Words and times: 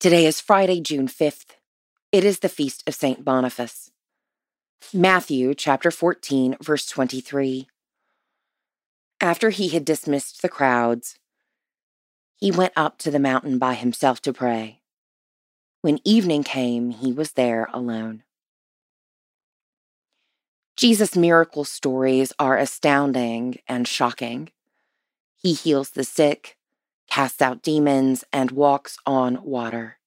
Today 0.00 0.26
is 0.26 0.40
Friday, 0.40 0.80
June 0.80 1.08
5th. 1.08 1.56
It 2.12 2.22
is 2.22 2.38
the 2.38 2.48
feast 2.48 2.84
of 2.86 2.94
St. 2.94 3.24
Boniface. 3.24 3.90
Matthew 4.94 5.54
chapter 5.56 5.90
14, 5.90 6.56
verse 6.62 6.86
23. 6.86 7.66
After 9.20 9.50
he 9.50 9.70
had 9.70 9.84
dismissed 9.84 10.40
the 10.40 10.48
crowds, 10.48 11.18
he 12.36 12.52
went 12.52 12.74
up 12.76 12.98
to 12.98 13.10
the 13.10 13.18
mountain 13.18 13.58
by 13.58 13.74
himself 13.74 14.22
to 14.22 14.32
pray. 14.32 14.82
When 15.80 15.98
evening 16.04 16.44
came, 16.44 16.90
he 16.90 17.12
was 17.12 17.32
there 17.32 17.68
alone. 17.74 18.22
Jesus' 20.76 21.16
miracle 21.16 21.64
stories 21.64 22.32
are 22.38 22.56
astounding 22.56 23.58
and 23.66 23.88
shocking. 23.88 24.50
He 25.34 25.54
heals 25.54 25.90
the 25.90 26.04
sick, 26.04 26.56
casts 27.08 27.42
out 27.42 27.62
demons, 27.62 28.24
and 28.32 28.50
walks 28.50 28.98
on 29.06 29.42
water. 29.42 29.98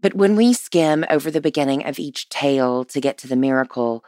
But 0.00 0.14
when 0.14 0.36
we 0.36 0.52
skim 0.52 1.04
over 1.10 1.30
the 1.30 1.40
beginning 1.40 1.84
of 1.84 1.98
each 1.98 2.28
tale 2.28 2.84
to 2.84 3.00
get 3.00 3.18
to 3.18 3.28
the 3.28 3.36
miracle, 3.36 4.04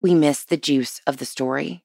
we 0.00 0.14
miss 0.14 0.44
the 0.44 0.56
juice 0.56 1.00
of 1.06 1.18
the 1.18 1.26
story. 1.26 1.84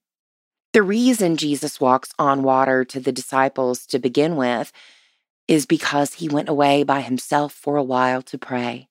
The 0.72 0.82
reason 0.82 1.38
Jesus 1.38 1.82
walks 1.82 2.14
on 2.18 2.42
water 2.42 2.84
to 2.86 3.00
the 3.00 3.12
disciples 3.12 3.86
to 3.88 4.00
begin 4.00 4.36
with 4.36 4.72
is 5.48 5.66
because 5.66 6.16
he 6.16 6.30
went 6.30 6.50
away 6.50 6.84
by 6.84 7.02
himself 7.02 7.54
for 7.54 7.76
a 7.76 7.84
while 7.84 8.22
to 8.24 8.38
pray, 8.38 8.88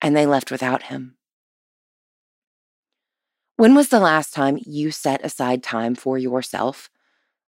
and 0.00 0.16
they 0.16 0.24
left 0.24 0.50
without 0.50 0.84
him. 0.84 1.16
When 3.56 3.74
was 3.74 3.88
the 3.88 3.98
last 3.98 4.32
time 4.32 4.58
you 4.64 4.92
set 4.92 5.24
aside 5.24 5.64
time 5.64 5.96
for 5.96 6.16
yourself 6.16 6.88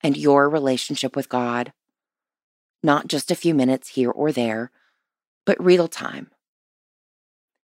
and 0.03 0.17
your 0.17 0.49
relationship 0.49 1.15
with 1.15 1.29
God. 1.29 1.73
Not 2.83 3.07
just 3.07 3.31
a 3.31 3.35
few 3.35 3.55
minutes 3.55 3.89
here 3.89 4.11
or 4.11 4.31
there, 4.31 4.69
but 5.45 5.63
real 5.63 5.87
time. 5.87 6.29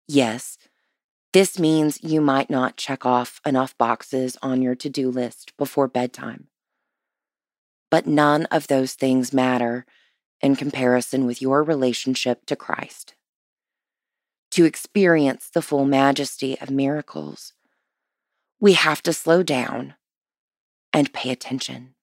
Yes, 0.08 0.58
this 1.32 1.58
means 1.58 2.02
you 2.02 2.20
might 2.20 2.50
not 2.50 2.76
check 2.76 3.06
off 3.06 3.40
enough 3.46 3.76
boxes 3.78 4.36
on 4.42 4.62
your 4.62 4.74
to 4.76 4.88
do 4.88 5.10
list 5.10 5.52
before 5.56 5.88
bedtime. 5.88 6.48
But 7.90 8.06
none 8.06 8.46
of 8.46 8.66
those 8.66 8.94
things 8.94 9.32
matter 9.32 9.86
in 10.40 10.56
comparison 10.56 11.26
with 11.26 11.40
your 11.40 11.62
relationship 11.62 12.44
to 12.46 12.56
Christ. 12.56 13.14
To 14.52 14.64
experience 14.64 15.48
the 15.48 15.62
full 15.62 15.84
majesty 15.84 16.56
of 16.60 16.70
miracles, 16.70 17.52
we 18.60 18.74
have 18.74 19.02
to 19.02 19.12
slow 19.12 19.42
down 19.42 19.94
and 20.92 21.12
pay 21.12 21.30
attention. 21.30 21.93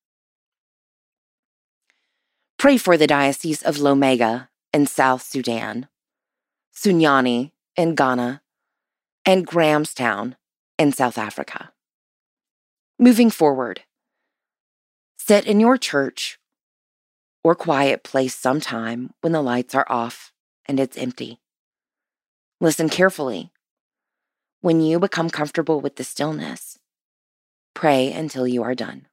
Pray 2.61 2.77
for 2.77 2.95
the 2.95 3.07
Diocese 3.07 3.63
of 3.63 3.77
Lomega 3.77 4.47
in 4.71 4.85
South 4.85 5.23
Sudan, 5.23 5.87
Sunyani 6.71 7.53
in 7.75 7.95
Ghana, 7.95 8.43
and 9.25 9.47
Grahamstown 9.47 10.35
in 10.77 10.91
South 10.91 11.17
Africa. 11.17 11.71
Moving 12.99 13.31
forward, 13.31 13.81
sit 15.17 15.47
in 15.47 15.59
your 15.59 15.75
church 15.75 16.37
or 17.43 17.55
quiet 17.55 18.03
place 18.03 18.35
sometime 18.35 19.09
when 19.21 19.33
the 19.33 19.41
lights 19.41 19.73
are 19.73 19.87
off 19.89 20.31
and 20.67 20.79
it's 20.79 20.99
empty. 20.99 21.39
Listen 22.59 22.89
carefully. 22.89 23.51
When 24.59 24.81
you 24.81 24.99
become 24.99 25.31
comfortable 25.31 25.81
with 25.81 25.95
the 25.95 26.03
stillness, 26.03 26.77
pray 27.73 28.13
until 28.13 28.47
you 28.47 28.61
are 28.61 28.75
done. 28.75 29.07